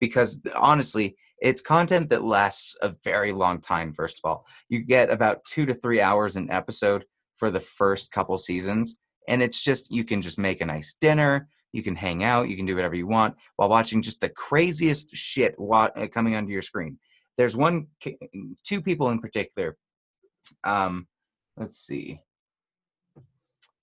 [0.00, 5.10] because honestly it's content that lasts a very long time first of all you get
[5.10, 7.04] about two to three hours an episode
[7.36, 8.96] for the first couple seasons
[9.28, 12.48] and it's just you can just make a nice dinner You can hang out.
[12.48, 16.50] You can do whatever you want while watching just the craziest shit uh, coming onto
[16.50, 16.98] your screen.
[17.36, 17.88] There's one,
[18.64, 19.76] two people in particular.
[20.64, 21.06] Um,
[21.58, 22.20] let's see,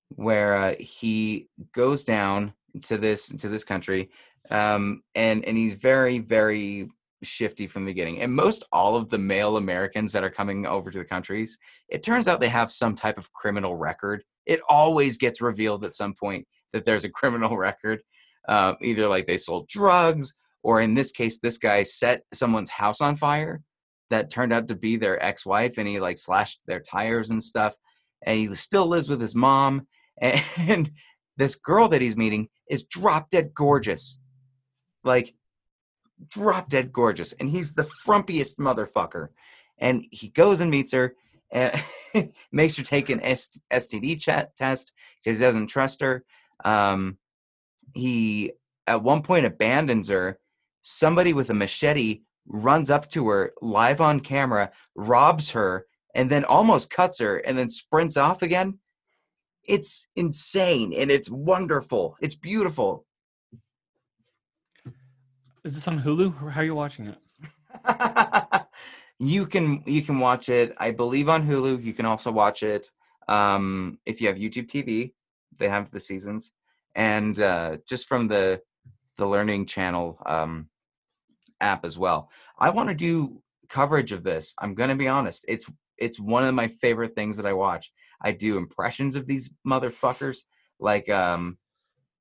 [0.10, 4.10] where uh, he goes down to this to this country,
[4.51, 6.89] um, and and he's very very
[7.23, 8.21] shifty from the beginning.
[8.21, 11.58] And most all of the male Americans that are coming over to the countries,
[11.89, 14.23] it turns out they have some type of criminal record.
[14.45, 18.01] It always gets revealed at some point that there's a criminal record,
[18.47, 23.01] uh, either like they sold drugs, or in this case, this guy set someone's house
[23.01, 23.62] on fire
[24.10, 27.75] that turned out to be their ex-wife, and he like slashed their tires and stuff.
[28.25, 30.91] And he still lives with his mom, and
[31.38, 34.19] this girl that he's meeting is drop dead gorgeous,
[35.03, 35.33] like
[36.29, 39.29] drop dead gorgeous, and he's the frumpiest motherfucker.
[39.77, 41.15] And he goes and meets her,
[41.51, 41.83] and
[42.51, 46.23] makes her take an STD test because he doesn't trust her.
[46.63, 47.17] Um,
[47.93, 48.53] he
[48.87, 50.39] at one point abandons her.
[50.81, 56.43] Somebody with a machete runs up to her live on camera, robs her, and then
[56.43, 58.79] almost cuts her, and then sprints off again.
[59.65, 62.17] It's insane and it's wonderful.
[62.19, 63.05] It's beautiful.
[65.63, 66.52] Is this on Hulu?
[66.52, 67.17] How are you watching it?
[69.19, 70.76] you can you can watch it.
[70.78, 71.82] I believe on Hulu.
[71.82, 72.91] You can also watch it
[73.30, 75.13] um, if you have YouTube TV.
[75.58, 76.52] They have the seasons,
[76.95, 78.62] and uh, just from the
[79.15, 80.67] the Learning Channel um,
[81.62, 82.30] app as well.
[82.60, 84.54] I want to do coverage of this.
[84.60, 85.45] I'm gonna be honest.
[85.47, 87.89] It's it's one of my favorite things that I watch.
[88.21, 90.39] I do impressions of these motherfuckers,
[90.82, 91.58] like um,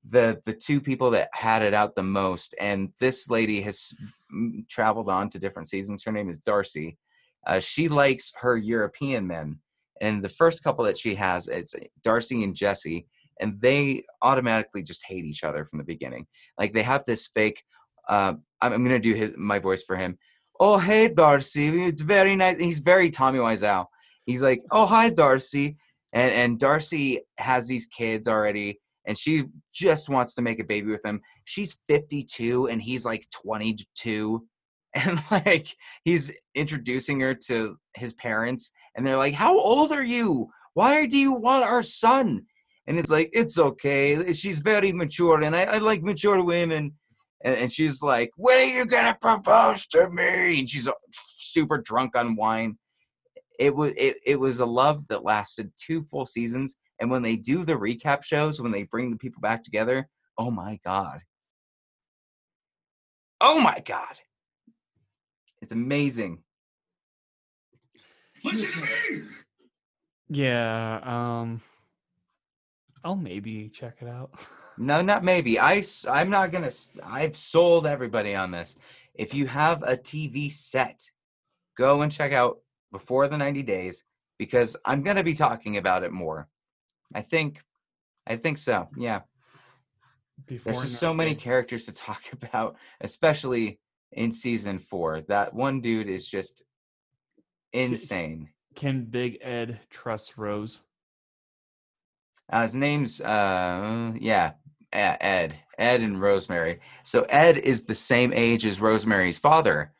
[0.09, 3.93] the the two people that had it out the most and this lady has
[4.69, 6.03] traveled on to different seasons.
[6.03, 6.97] Her name is darcy.
[7.45, 9.59] Uh, she likes her european men
[10.01, 13.05] and the first couple that she has it's darcy and jesse
[13.39, 16.25] and they automatically just hate each other from the beginning.
[16.57, 17.63] Like they have this fake
[18.09, 20.17] uh, i'm, I'm gonna do his, my voice for him.
[20.59, 23.85] Oh hey darcy it's very nice he's very tommy wiseau.
[24.25, 25.77] He's like oh hi darcy
[26.13, 30.91] and and darcy has these kids already and she just wants to make a baby
[30.91, 31.21] with him.
[31.45, 34.45] She's 52 and he's like 22
[34.95, 35.67] and like
[36.03, 40.49] he's introducing her to his parents and they're like, "How old are you?
[40.75, 42.45] Why do you want our son?"
[42.85, 44.31] And it's like, "It's okay.
[44.33, 46.93] She's very mature and I, I like mature women."
[47.43, 50.91] And, and she's like, "When are you gonna propose to me?" And she's uh,
[51.37, 52.77] super drunk on wine.
[53.59, 57.35] It was it, it was a love that lasted two full seasons and when they
[57.35, 61.19] do the recap shows, when they bring the people back together, oh my God.
[63.41, 64.15] Oh my God.
[65.61, 66.43] It's amazing.
[70.29, 71.01] Yeah.
[71.03, 71.61] Um.
[73.03, 74.31] I'll maybe check it out.
[74.77, 75.59] No, not maybe.
[75.59, 76.75] I I'm not going to.
[77.03, 78.77] I've sold everybody on this.
[79.13, 80.99] If you have a TV set,
[81.77, 82.59] go and check out
[82.91, 84.03] before the 90 days
[84.39, 86.47] because I'm going to be talking about it more.
[87.13, 87.61] I think.
[88.25, 88.89] I think so.
[88.97, 89.21] Yeah.
[90.45, 91.43] Before There's just so many 90.
[91.43, 93.79] characters to talk about, especially
[94.11, 95.21] in season four.
[95.21, 96.63] That one dude is just
[97.71, 98.49] insane.
[98.75, 100.81] Can Big Ed trust Rose?
[102.51, 104.53] Uh, his name's uh yeah,
[104.91, 105.55] Ed.
[105.77, 106.79] Ed and Rosemary.
[107.03, 109.93] So Ed is the same age as Rosemary's father.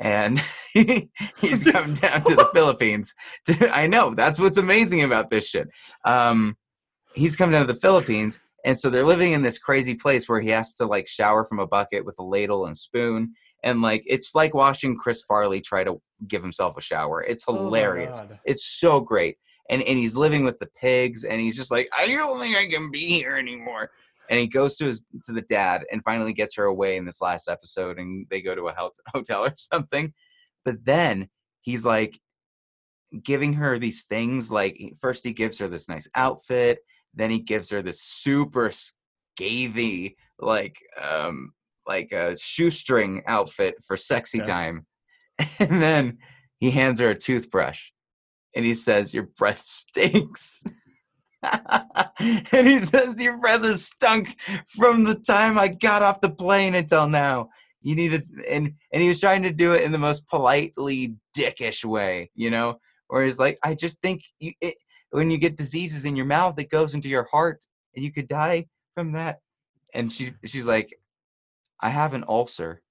[0.00, 0.40] And
[0.72, 3.14] he's come down to the Philippines.
[3.46, 5.68] To, I know that's what's amazing about this shit.
[6.04, 6.56] Um,
[7.14, 10.40] he's come down to the Philippines, and so they're living in this crazy place where
[10.40, 14.02] he has to like shower from a bucket with a ladle and spoon, and like
[14.06, 17.22] it's like watching Chris Farley try to give himself a shower.
[17.22, 18.20] It's Oh hilarious.
[18.20, 18.40] God.
[18.44, 19.36] it's so great.
[19.68, 22.66] And and he's living with the pigs, and he's just like, I don't think I
[22.68, 23.90] can be here anymore.
[24.30, 27.20] And he goes to his to the dad, and finally gets her away in this
[27.20, 28.74] last episode, and they go to a
[29.12, 30.14] hotel or something.
[30.64, 31.28] But then
[31.60, 32.18] he's like
[33.22, 34.50] giving her these things.
[34.50, 36.78] Like first he gives her this nice outfit,
[37.12, 38.70] then he gives her this super
[39.38, 40.76] scathy like
[41.06, 41.52] um
[41.86, 44.44] like a shoestring outfit for sexy Yeah.
[44.44, 44.86] time,
[45.58, 46.18] and then
[46.60, 47.90] he hands her a toothbrush
[48.54, 50.62] and he says, Your breath stinks.
[52.52, 54.36] and he says, Your breath has stunk
[54.68, 57.48] from the time I got off the plane until now.
[57.82, 58.26] You need it.
[58.48, 62.50] And, and he was trying to do it in the most politely dickish way, you
[62.50, 62.78] know,
[63.08, 64.74] where he's like, I just think you, it,
[65.10, 67.64] when you get diseases in your mouth, it goes into your heart
[67.94, 69.40] and you could die from that.
[69.94, 70.94] And she, she's like,
[71.80, 72.82] I have an ulcer.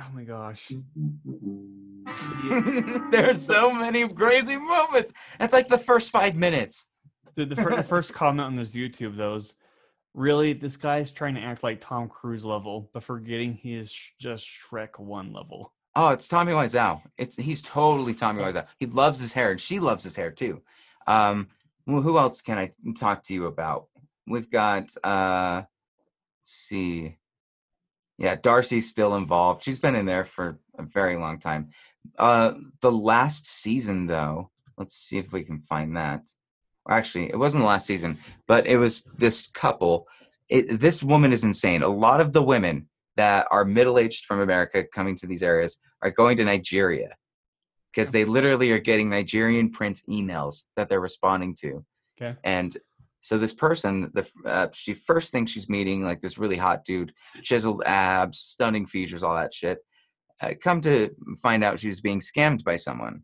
[0.00, 0.72] Oh my gosh.
[3.10, 5.12] There's so many crazy moments.
[5.38, 6.86] That's like the first five minutes.
[7.34, 9.54] The, the, fir- the first comment on this YouTube though is
[10.14, 14.10] really, this guy's trying to act like Tom Cruise level, but forgetting he is sh-
[14.18, 15.72] just Shrek one level.
[15.96, 17.02] Oh, it's Tommy Wiseau.
[17.18, 18.66] It's he's totally Tommy Wiseau.
[18.78, 20.62] He loves his hair, and she loves his hair too.
[21.06, 21.48] Um,
[21.86, 23.86] well, who else can I talk to you about?
[24.26, 25.62] We've got uh,
[26.42, 27.16] let's see,
[28.18, 29.62] yeah, Darcy's still involved.
[29.62, 31.70] She's been in there for a very long time.
[32.18, 36.28] Uh, the last season, though, let's see if we can find that.
[36.88, 40.06] Actually, it wasn't the last season, but it was this couple.
[40.48, 41.82] It, this woman is insane.
[41.82, 45.78] A lot of the women that are middle aged from America coming to these areas
[46.02, 47.10] are going to Nigeria
[47.92, 51.84] because they literally are getting Nigerian print emails that they're responding to.
[52.20, 52.38] Okay.
[52.44, 52.76] And
[53.20, 57.12] so this person, the uh, she first thinks she's meeting like this really hot dude,
[57.42, 59.78] chiseled abs, stunning features, all that shit.
[60.62, 61.10] Come to
[61.42, 63.22] find out she was being scammed by someone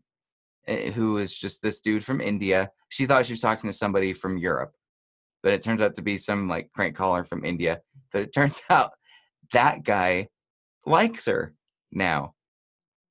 [0.95, 2.69] who was just this dude from India.
[2.89, 4.73] She thought she was talking to somebody from Europe,
[5.41, 7.81] but it turns out to be some like crank caller from India.
[8.11, 8.91] But it turns out
[9.53, 10.27] that guy
[10.85, 11.53] likes her
[11.91, 12.33] now.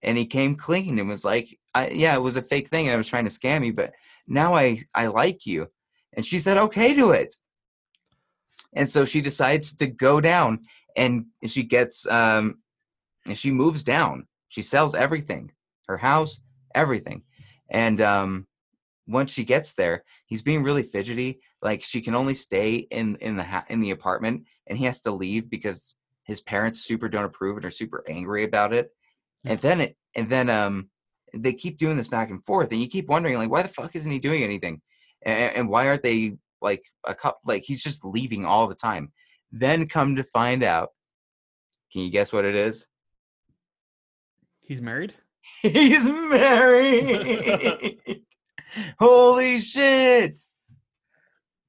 [0.03, 1.59] And he came clean and was like,
[1.91, 3.93] yeah, it was a fake thing and I was trying to scam you, but
[4.29, 5.69] now I, I like you.
[6.13, 7.35] And she said, okay to it.
[8.75, 10.61] And so she decides to go down
[10.97, 12.59] and she gets, um,
[13.27, 14.27] and she moves down.
[14.49, 15.53] She sells everything,
[15.89, 16.41] her house,
[16.75, 17.23] everything.
[17.71, 18.47] And um,
[19.07, 21.41] once she gets there, he's being really fidgety.
[21.63, 25.01] Like she can only stay in in the ha- in the apartment, and he has
[25.03, 28.91] to leave because his parents super don't approve and are super angry about it.
[29.45, 30.91] And then it and then um
[31.35, 33.97] they keep doing this back and forth, and you keep wondering like why the fuck
[33.97, 34.81] isn't he doing anything,
[35.25, 39.13] and, and why aren't they like a couple like he's just leaving all the time.
[39.53, 40.91] Then come to find out,
[41.93, 42.87] can you guess what it is?
[44.67, 45.15] He's married.
[45.63, 47.99] He's married.
[48.99, 50.41] Holy shit.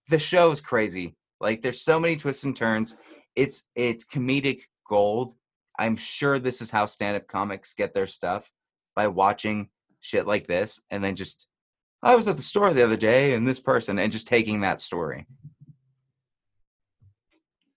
[0.09, 1.15] The show is crazy.
[1.39, 2.95] Like there's so many twists and turns.
[3.35, 5.35] It's it's comedic gold.
[5.77, 8.49] I'm sure this is how stand-up comics get their stuff
[8.95, 9.69] by watching
[9.99, 11.47] shit like this and then just
[12.01, 14.81] I was at the store the other day and this person and just taking that
[14.81, 15.27] story.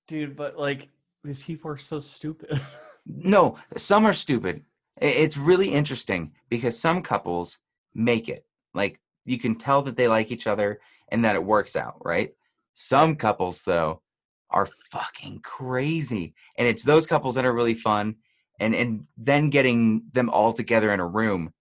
[0.08, 0.88] Dude, but like
[1.24, 2.58] these people are so stupid.
[3.06, 4.62] No, some are stupid.
[5.00, 7.58] It's really interesting because some couples
[7.94, 8.44] make it.
[8.74, 12.30] Like you can tell that they like each other and that it works out, right?
[12.74, 14.02] Some couples though
[14.50, 16.34] are fucking crazy.
[16.58, 18.16] And it's those couples that are really fun
[18.58, 21.52] and and then getting them all together in a room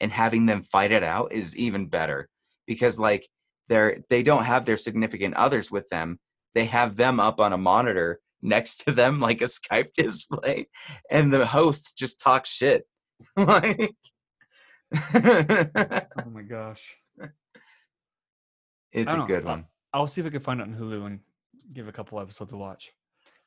[0.00, 2.28] and having them fight it out is even better
[2.66, 3.28] because like
[3.68, 6.20] they're they don't have their significant others with them.
[6.54, 10.68] They have them up on a monitor next to them like a Skype display
[11.10, 12.86] and the host just talks shit.
[13.36, 13.94] like
[14.94, 16.96] oh my gosh.
[18.92, 19.26] it's a don't know.
[19.26, 19.64] good one.
[19.92, 21.20] I'll see if I can find it on Hulu and
[21.74, 22.92] give a couple episodes to watch.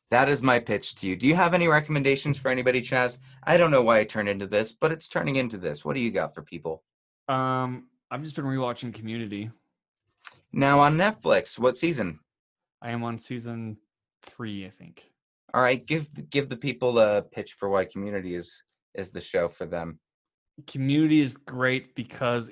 [0.09, 1.15] That is my pitch to you.
[1.15, 3.19] Do you have any recommendations for anybody, Chaz?
[3.43, 5.85] I don't know why I turned into this, but it's turning into this.
[5.85, 6.83] What do you got for people?
[7.29, 9.49] Um, I've just been rewatching Community.
[10.51, 12.19] Now on Netflix, what season?
[12.81, 13.77] I am on season
[14.23, 15.11] three, I think.
[15.53, 18.63] All right, give give the people a pitch for why Community is
[18.95, 19.99] is the show for them.
[20.67, 22.49] Community is great because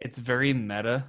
[0.00, 1.04] it's very meta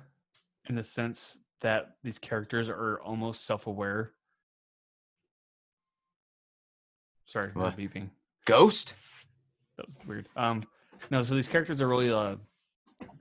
[0.69, 4.11] in the sense that these characters are almost self-aware.
[7.25, 7.77] Sorry for What?
[7.77, 8.09] beeping.
[8.45, 8.93] Ghost?
[9.77, 10.27] That was weird.
[10.35, 10.63] Um,
[11.11, 12.35] no, so these characters are really uh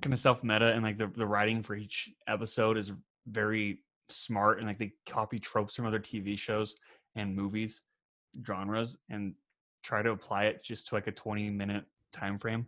[0.00, 2.92] kind of self meta, and like the the writing for each episode is
[3.26, 6.74] very smart, and like they copy tropes from other TV shows
[7.14, 7.82] and movies
[8.46, 9.34] genres, and
[9.82, 12.66] try to apply it just to like a twenty minute time frame.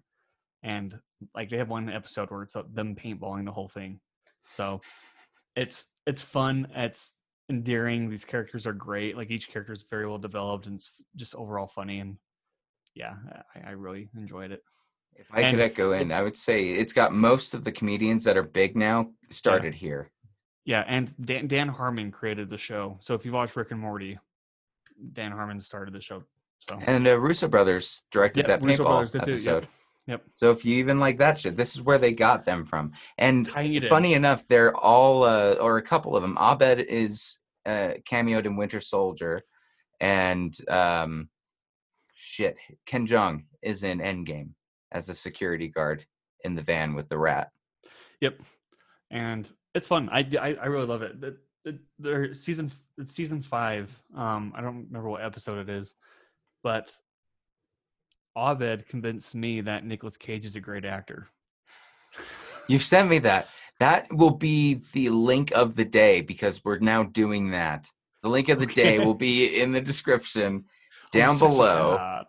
[0.63, 0.99] And
[1.35, 4.01] like they have one episode where it's uh, them paintballing the whole thing,
[4.47, 4.81] so
[5.57, 6.69] it's it's fun.
[6.75, 7.17] It's
[7.49, 8.11] endearing.
[8.11, 9.17] These characters are great.
[9.17, 12.17] Like each character is very well developed, and it's just overall funny and
[12.95, 13.15] yeah,
[13.55, 14.63] I, I really enjoyed it.
[15.15, 18.25] If I And could echo in, I would say it's got most of the comedians
[18.25, 20.11] that are big now started here.
[20.69, 22.99] Yeah, and Dan, Dan Harmon created the show.
[23.01, 24.19] So if you've watched Rick and Morty,
[25.15, 26.23] Dan Harmon started the show.
[26.59, 29.39] So And uh, Russo brothers directed Yep, that Russo paintball brothers did too, yep.
[29.39, 29.69] episode.
[30.09, 30.25] Yep.
[30.37, 32.93] So if you even like that shit, this is where they got them from.
[33.17, 33.89] And it in.
[33.89, 36.37] funny enough, they're all, uh, or a couple of them.
[36.37, 39.45] Abed is uh, cameoed in Winter Soldier,
[40.03, 41.31] and um,
[42.13, 44.51] shit, Ken Jeong is in Endgame
[44.93, 46.05] as a security guard
[46.45, 47.53] in the van with the rat.
[48.21, 48.43] Yep,
[49.11, 50.09] and it's fun.
[50.11, 51.21] I, I, I really love it.
[51.21, 53.97] The, the, the season it's season five.
[54.17, 55.95] Um, I don't remember what episode it is,
[56.63, 56.91] but
[58.37, 61.29] Abed convinced me that Nicolas Cage is a great actor.
[62.69, 63.49] You sent me that.
[63.81, 67.89] That will be the link of the day because we're now doing that.
[68.23, 70.65] The link of the day will be in the description
[71.13, 72.25] down below.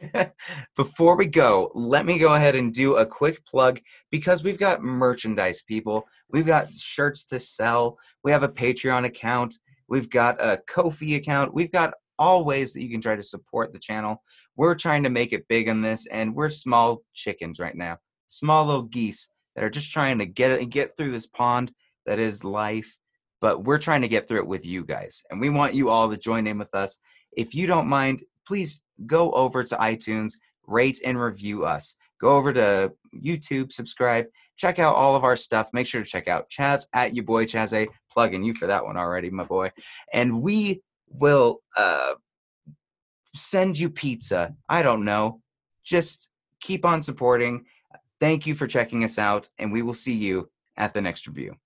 [0.76, 3.80] Before we go, let me go ahead and do a quick plug
[4.10, 6.04] because we've got merchandise, people.
[6.30, 7.98] We've got shirts to sell.
[8.24, 9.56] We have a Patreon account.
[9.88, 11.52] We've got a Ko-fi account.
[11.52, 14.22] We've got all ways that you can try to support the channel.
[14.56, 17.98] We're trying to make it big on this, and we're small chickens right now,
[18.28, 21.72] small little geese that are just trying to get it, get through this pond
[22.06, 22.96] that is life.
[23.40, 26.10] But we're trying to get through it with you guys, and we want you all
[26.10, 26.98] to join in with us.
[27.32, 30.32] If you don't mind, please go over to iTunes,
[30.66, 31.96] rate and review us.
[32.20, 34.26] Go over to YouTube, subscribe,
[34.56, 35.70] check out all of our stuff.
[35.72, 37.88] Make sure to check out Chaz at you boy Chaz A.
[38.12, 39.70] Plugging you for that one already, my boy.
[40.12, 42.14] And we will uh,
[43.34, 44.54] send you pizza.
[44.68, 45.40] I don't know.
[45.84, 46.30] Just
[46.60, 47.64] keep on supporting.
[48.20, 51.56] Thank you for checking us out, and we will see you at the next review.